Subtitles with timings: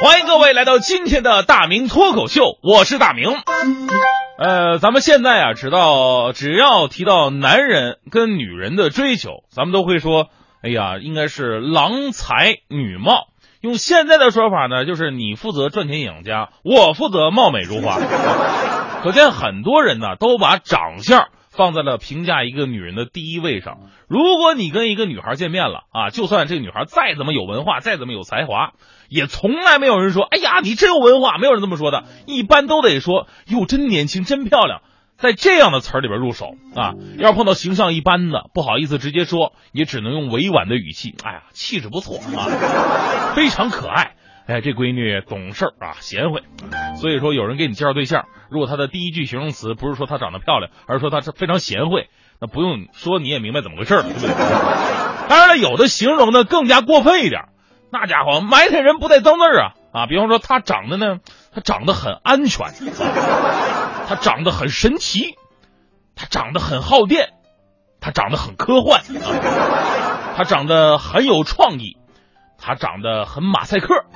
[0.00, 3.30] 欢迎各位来到今天的大明脱口秀，我是大明。
[4.38, 10.28] 呃，咱们现在啊，知道只要提到男人跟女人的追求，咱们都会说，
[10.62, 13.26] 哎呀，应该是郎才女貌。
[13.60, 17.98] 用现在的说法呢，就是你负责赚钱养家，我负责貌美如花。
[19.02, 21.26] 可见很多人呢，都把长相。
[21.58, 23.80] 放在了评价一个女人的第一位上。
[24.06, 28.74] 如果你跟一个女孩见面了啊，就算这个女孩再怎么有文化，再怎么有才华，
[29.08, 32.04] 也从来没有人说：“哎呀，你真有文化。”没有人这么说的。
[32.26, 34.82] 一般都得说：“哟，真年轻，真漂亮。”
[35.18, 36.94] 在这样的词儿里边入手啊。
[37.18, 44.14] 要是碰到形象一般的，不好意思直接说，也只能用委婉的语气：“哎呀，气质不错啊，非常可爱。”
[44.48, 46.42] 哎，这闺女懂事儿啊，贤惠。
[46.96, 52.08] 所以说，有人给你介绍对象，如果他的第一句形容词不是说她长得漂亮，而是说她是非常贤惠，
[52.40, 54.30] 那不用说你也明白怎么回事了，对不对？
[55.28, 57.50] 当然了，有的形容呢更加过分一点，
[57.92, 60.06] 那家伙埋汰人不带脏字啊啊！
[60.06, 61.18] 比方说，她长得呢，
[61.54, 62.68] 她长得很安全，
[64.08, 65.36] 她长得很神奇，
[66.16, 67.34] 她长得很耗电，
[68.00, 69.02] 她长得很科幻，
[70.36, 71.98] 她长得很有创意，
[72.58, 74.06] 她长得很马赛克。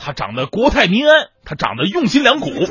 [0.00, 2.50] 他长得国泰民安，他长得用心良苦，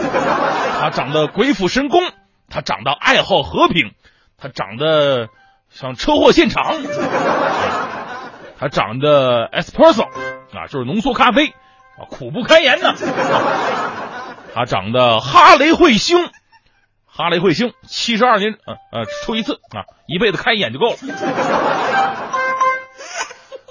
[0.79, 2.01] 他长得鬼斧神工，
[2.49, 3.91] 他长得爱好和平，
[4.37, 5.27] 他长得
[5.69, 6.75] 像车祸现场，
[8.59, 12.95] 他长得 espresso 啊，就是浓缩咖啡啊，苦不堪言呐。
[14.55, 16.29] 他长得哈雷彗星，
[17.05, 20.97] 哈雷彗星七十二年呃呃出一次啊，一辈子开一眼就够了。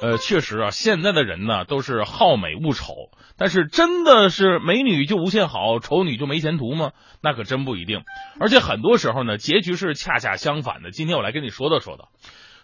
[0.00, 2.94] 呃，确实啊，现在的人呢都是好美恶丑，
[3.38, 6.92] 但是真的是美女就无限好，丑女就没前途吗？
[7.22, 8.02] 那可真不一定。
[8.38, 10.90] 而且很多时候呢，结局是恰恰相反的。
[10.90, 12.10] 今天我来跟你说道说道，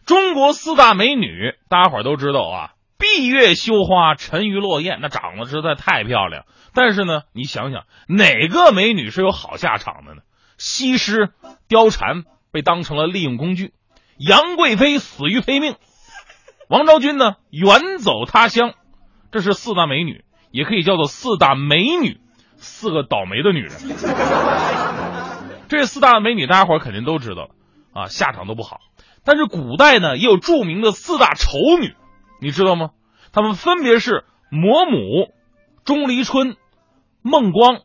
[0.04, 6.44] 中国四大美女，大家伙都知道啊，闭月羞花，沉鱼落雁，那长得实在太漂亮。
[6.74, 10.20] 但是呢，你想想，哪个美女是有好下场的呢？
[10.58, 11.30] 西施、
[11.68, 13.72] 貂蝉被当成了利用工具，
[14.18, 15.76] 杨贵妃死于非命。
[16.72, 18.72] 王昭君呢，远走他乡，
[19.30, 22.18] 这是四大美女，也可以叫做四大美女，
[22.56, 23.72] 四个倒霉的女人。
[25.68, 27.50] 这四大美女，大家伙肯定都知道
[27.92, 28.80] 啊，下场都不好。
[29.22, 31.94] 但是古代呢，也有著名的四大丑女，
[32.40, 32.92] 你知道吗？
[33.34, 35.30] 她们分别是嫫母、
[35.84, 36.56] 钟离春、
[37.20, 37.80] 孟光，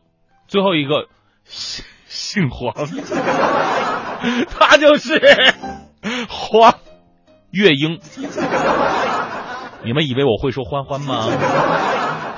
[0.46, 1.08] 最后一个
[1.44, 2.72] 姓姓黄，
[4.48, 5.20] 她就是
[6.30, 6.72] 黄。
[7.50, 7.98] 月英，
[9.84, 11.26] 你们以为我会说欢欢吗？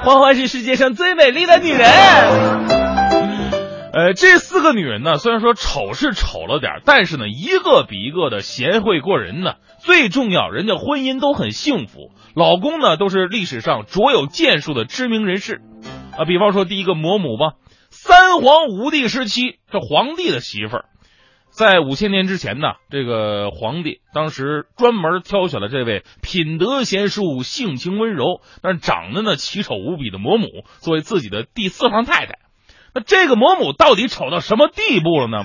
[0.05, 1.81] 欢欢是世界上最美丽的女人。
[3.93, 9.55] 呃，这四个女人呢，虽然说丑是丑了点，但是呢，一个比一个的贤惠过人呢。
[9.81, 15.61] 最重要，人家婚姻都很幸福，老公呢都是历史上卓有建树的知名人士。
[16.17, 17.55] 啊，比方说第一个嫫母吧，
[17.91, 20.85] 三皇五帝时期，这皇帝的媳妇儿。
[21.51, 30.47] 在五千年之前呢，这个皇帝当时专门挑选了这位品德贤淑、性情温柔，但长得呢奇丑无比的嫫母
[30.79, 32.39] 作为自己的第四房太太。
[32.95, 35.45] 那这个嫫母到底丑到什么地步了呢？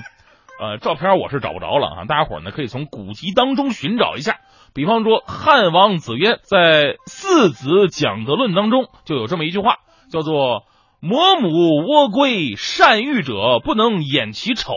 [0.58, 4.38] 呃，照片我是找不着了啊，大家伙呢可以从古籍当中寻找一下。
[4.74, 6.58] 比方说汉王子渊在
[7.06, 9.78] 《四子讲德论》当中就有这么一句话，
[10.10, 10.64] 叫做。
[11.02, 14.72] 嫫母窝龟善育者，不能掩其丑。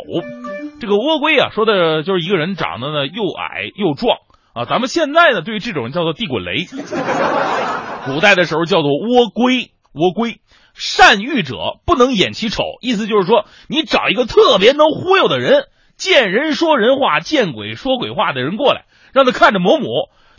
[0.79, 4.17] 这个窝龟啊，说的就是一个人长得呢又矮又壮
[4.53, 4.65] 啊。
[4.65, 6.65] 咱们现在呢，对于这种人叫做地滚雷。
[8.05, 10.41] 古代的时候叫做窝龟，窝龟
[10.73, 15.65] 善欲者不能掩其丑，意思就是说，你找一个特别能忽悠的人，
[15.97, 19.85] 见人说人话，见鬼说鬼话的人过来，让他看着某某，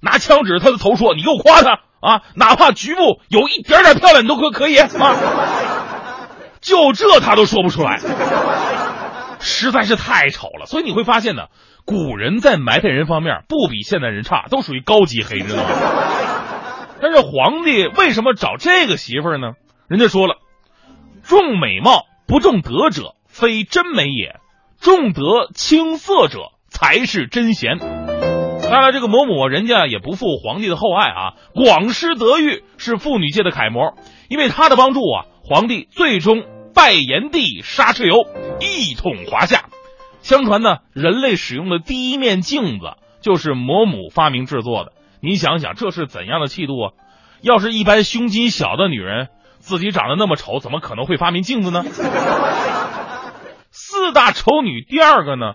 [0.01, 2.23] 拿枪指着他的头说：“你给我夸他啊！
[2.35, 4.89] 哪怕局部有一点点漂亮，你都可可以啊。”
[6.63, 7.99] 就这他都说不出来，
[9.41, 10.67] 实在是太丑了。
[10.67, 11.47] 所以你会发现呢，
[11.85, 15.71] 古人在埋汰人方面不比现代人差，都属于高级黑，知道吗？
[17.03, 19.53] 但是皇帝为什么找这个媳妇儿呢？
[19.89, 20.37] 人家说了，
[21.23, 24.39] 重美貌不重德者，非真美也；
[24.81, 27.79] 重德轻色者，才是真贤。
[27.79, 33.95] 当然，这个嬷嬷人家也不负皇帝的厚爱啊，广施德育，是妇女界的楷模。
[34.29, 36.45] 因为她的帮助啊，皇帝最终
[36.75, 38.27] 拜炎帝杀蚩尤，
[38.61, 39.65] 一统华夏。
[40.23, 44.93] 相传呢，人类使用的第一面镜子就是嬷嬷发明制作的。
[45.21, 46.93] 你想想，这是怎样的气度啊！
[47.43, 49.29] 要是一般胸襟小的女人，
[49.59, 51.85] 自己长得那么丑，怎么可能会发明镜子呢？
[53.71, 55.55] 四大丑女第二个呢，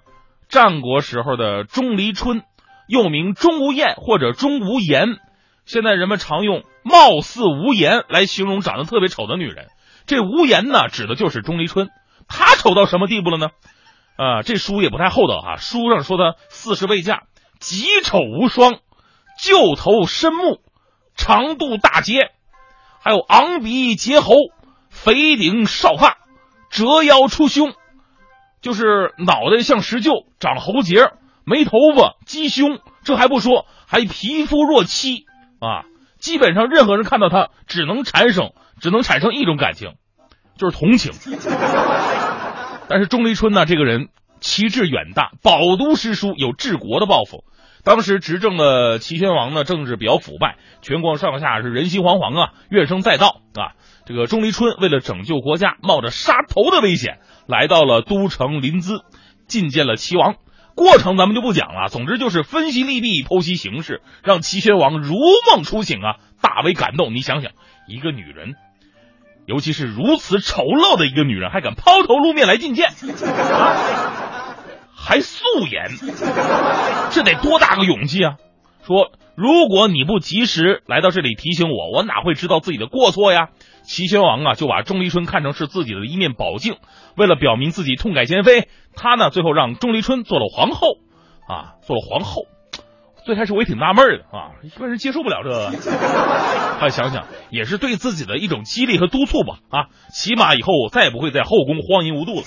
[0.49, 2.41] 战国时候的钟离春，
[2.87, 5.17] 又名钟无艳或者钟无艳。
[5.65, 9.67] 现在人们常用“貌似无颜”来形容长得特别丑的女人。
[10.05, 11.89] 这无颜呢，指的就是钟离春。
[12.27, 13.49] 他丑到什么地步了呢？
[14.17, 15.57] 啊，这书也不太厚道哈。
[15.57, 17.23] 书上说她四十未嫁，
[17.59, 18.79] 极丑无双，
[19.39, 20.61] 旧头深目，
[21.15, 22.31] 长度大睫，
[23.01, 24.33] 还有昂鼻结喉，
[24.89, 26.17] 肥顶少发，
[26.69, 27.73] 折腰出胸，
[28.61, 31.11] 就是脑袋像石臼，长喉结，
[31.45, 32.79] 没头发，鸡胸。
[33.03, 35.25] 这还不说，还皮肤若漆
[35.59, 35.85] 啊。
[36.25, 39.93] 基本上任何人看到他，只能产生，只能产生一种感情，
[40.57, 41.11] 就是同情。
[42.89, 44.07] 但是钟离春呢，这个人
[44.39, 47.43] 旗帜远大，饱读诗书，有治国的抱负。
[47.83, 53.77] 当时执政的齐宣王呢，政治比较腐败，全国上下是人心惶惶啊，怨声载道啊。
[54.07, 59.03] 这个钟离春为了拯救国家，冒着杀头的危险，来到了都城临淄，
[59.47, 60.37] 觐见了齐王。
[60.75, 65.15] 过程咱们就不讲了，总之就是分析利弊，剖析形势，让齐宣王如
[65.49, 67.15] 梦初醒啊，大为感动。
[67.15, 67.51] 你想想，
[67.87, 68.55] 一个女人。
[69.45, 74.55] 尤其是如此丑陋的一个女人，还敢抛头露面来觐见，啊
[74.93, 75.91] 还素颜，
[77.11, 78.37] 这得多大个勇气啊！
[78.87, 83.49] 说如果你不及时来到这里提醒我，我哪会知道自己的过错呀？
[83.85, 86.77] 齐宣王啊，就把钟离春看成是自己的一面宝镜，
[87.15, 90.97] 为了表明自己痛改前非，他呢最后让钟离春做了皇后，
[91.47, 92.43] 啊，做了皇后。
[93.25, 95.71] 最开始我也挺纳闷的啊，一般人接受不了这个。
[96.79, 102.43] 他 想想也是对自己的一种激励和督促吧啊，起码以后再也不会在后宫荒淫无度了。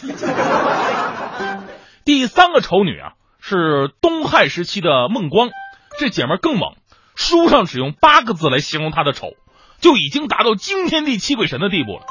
[2.04, 5.50] 第三个丑女啊是东汉时期的孟光，
[5.98, 6.74] 这姐们更猛，
[7.16, 9.30] 书上只用八个字来形容她的丑，
[9.80, 12.06] 就已经达到惊天地泣鬼神的地步了。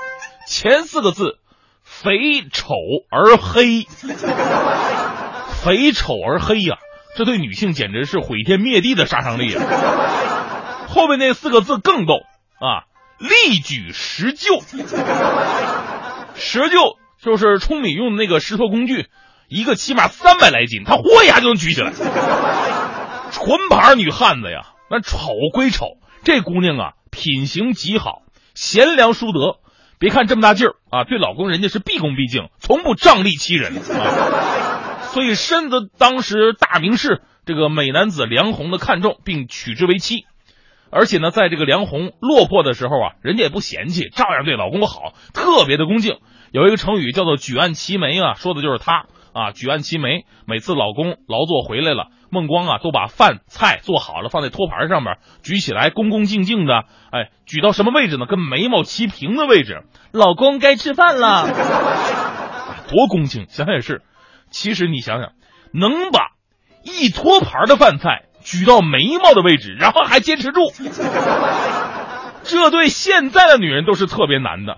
[0.47, 1.39] 前四个字：
[1.83, 2.73] 肥丑
[3.09, 3.85] 而黑，
[5.63, 6.77] 肥丑而黑呀。
[7.15, 9.63] 这对女性简直是毁天灭地的杀伤力啊！
[10.87, 12.13] 后面那四个字更逗
[12.59, 12.85] 啊，
[13.17, 14.61] 力举石臼。
[16.35, 19.07] 石臼就是舂米用的那个石头工具，
[19.49, 21.91] 一个起码三百来斤，他豁一下就能举起来。
[23.31, 28.21] 纯牌女汉子呀，那丑归丑，这姑娘啊品行极好，
[28.53, 29.57] 贤良淑德。
[29.99, 35.09] 别看这么大劲儿啊，对老公人家是毕恭毕敬，从不仗义欺人啊。
[35.09, 40.25] 所以深得当时大名士这个美男子梁鸿的看重，并娶之为妻。
[40.91, 46.17] 而且呢，在这个梁鸿落魄的时候啊，人家也不嫌弃，照样对老公好，特别的恭敬。
[46.51, 49.07] 有一个成语叫做“举案齐眉”啊，说的就是他
[49.37, 49.51] 啊。
[49.51, 58.25] 举案齐眉，每次老公劳作回来了，孟光啊都把饭菜做好了，放在托盘上面，举起来恭恭敬敬的，哎，举到什么位置呢？
[58.25, 59.83] 跟眉毛齐平的位置。
[60.11, 61.47] 老公该吃饭了，
[62.89, 64.01] 多恭敬，想想也是。
[64.49, 65.33] 其实你想想，
[65.73, 66.31] 能把
[66.83, 70.61] 一托盘的饭菜举到眉毛的位置，然后还坚持住，
[72.43, 74.77] 这对现在的女人都是特别难的。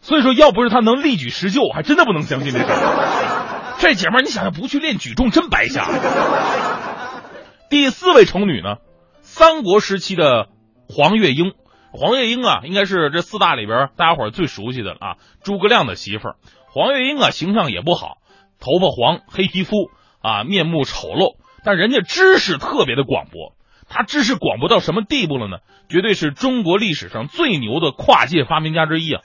[0.00, 3.33] 所以说，要不是她能力举石臼，我还真的不能相信这事儿。
[3.78, 5.86] 这姐们儿，你想想，不去练举重真白瞎。
[7.70, 8.76] 第四位丑女呢，
[9.20, 10.48] 三国时期的
[10.88, 11.52] 黄月英。
[11.92, 15.16] 黄月英啊，应该是这四大里边大家伙最熟悉的啊。
[15.42, 18.18] 诸葛亮的媳妇儿，黄月英啊，形象也不好。
[18.58, 19.90] 头发黄，黑皮肤
[20.20, 23.54] 啊，面目丑陋，但人家知识特别的广博。
[23.88, 25.58] 他知识广博到什么地步了呢？
[25.88, 29.20] 绝对是中国历史上最牛的跨界发明家之一啊！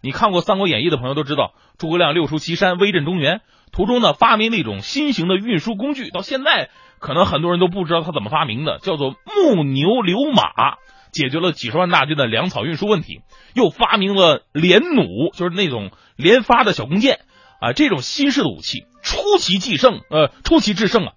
[0.00, 3.40] 你看过《三国演义》的朋友都知道，诸葛亮六出祁山，威震中原，
[3.74, 10.76] 途中呢发明了一种新型的运输工具，到现在可能很多人都不知道他怎么发明的，叫做木牛流马，
[11.12, 13.20] 解决了几十万大军的粮草运输问题。
[13.52, 17.18] 又发明了连弩，就是那种连发的小弓箭。
[17.60, 21.12] 啊，这种新式的武器出奇制胜，呃，出奇制胜啊！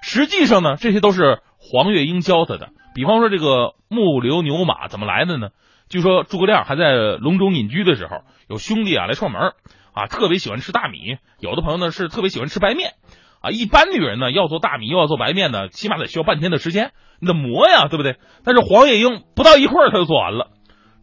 [0.00, 2.70] 实际上呢，这些都是黄月英教他的。
[2.92, 5.50] 比方说，这个木流牛马怎么来的呢？
[5.88, 9.52] 据说诸葛亮还在隆中隐居的时候，有兄弟啊来串门，
[9.94, 11.16] 啊，特别喜欢吃大米。
[11.38, 12.92] 有的朋友呢是特别喜欢吃白面，
[13.40, 18.16] 啊，一般女人呢要做大米又要做白面呢，起码得需要半天的时间，你得磨呀，对不对？
[18.44, 20.48] 但是黄月英不到一会儿他就做完了。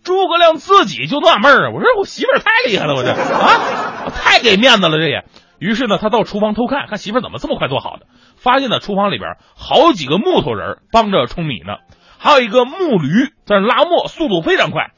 [0.03, 5.25] 诸葛亮自己就纳闷儿，我说我媳妇儿太厉害了，我这啊，太给面子了，这也。
[5.59, 8.05] 于是呢，他到厨房偷看，看媳妇儿怎么这么快做好的，
[8.37, 11.79] 发现呢厨房里边好几个木头人帮着舂米呢，
[12.17, 14.91] 还有一个木驴在那拉磨，速度非常快。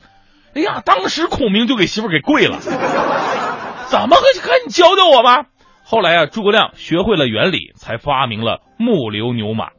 [0.53, 2.59] 哎呀，当时孔明就给媳妇儿给跪了，
[3.91, 5.47] 怎么个赶紧教教我吧？
[5.83, 9.71] 后来啊，诸葛亮学会了原理，才发明了木流牛马。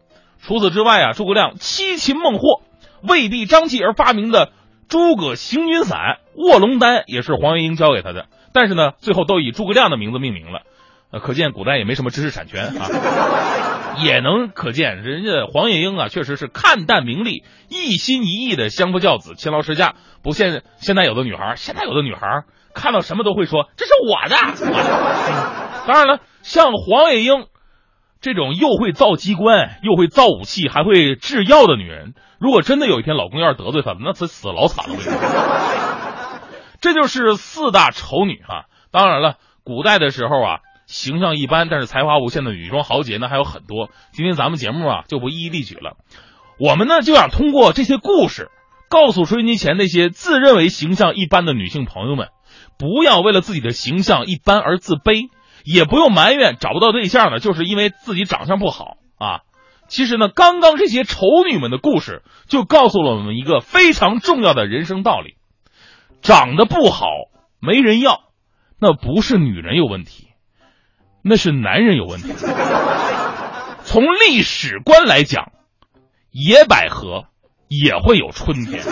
[0.43, 2.61] 除此之外啊，诸葛亮七擒孟获，
[3.09, 4.53] 为帝张继而发明的
[4.87, 10.61] 诸葛行军伞、卧龙丹也是黄月英教给他的，但是呢，最后都以诸葛亮的名字命名了。
[11.23, 19.95] 可见古代也没什么知识产权啊， 也能可见人家黄月英啊，确实是看淡名利，一心一意的相夫教子、勤劳持家。
[20.23, 24.37] 不现现在有的女孩，现在有的女孩看到什么都会说这是我的。
[25.87, 27.47] 当然了，像黄月英
[28.21, 34.97] 这种又会造机关、又会造武器、还会制药的女人，如果真的有一天老公要是得罪她了，那她死老惨了。
[36.81, 38.67] 这就是四大丑女哈。
[38.91, 40.59] 当然了，古代的时候啊。
[40.85, 43.89] 形象一般，但是才华无限的女装豪杰呢还有很多。
[44.13, 45.97] 今天咱们节目啊就不一一例举了。
[46.59, 48.51] 我们呢就想通过这些故事，
[48.91, 52.29] 告诉收音机前那些自认为形象一般的女性朋友们，
[52.79, 55.29] 不要为了自己的形象一般而自卑，
[55.65, 59.41] 也不用埋怨找不到对象呢，就是因为自己长相不好啊。
[59.89, 65.37] 其实呢，刚刚这些丑女们的故事，就告诉了我们一个非常重要的人生道理：
[66.23, 67.07] 长得不好
[67.61, 68.21] 没人要，
[68.81, 70.29] 那不是女人有问题。
[71.23, 72.33] 那是男人有问题。
[73.85, 75.53] 从历史观来讲，
[76.31, 77.27] 野百合
[77.69, 78.83] 也会有春天。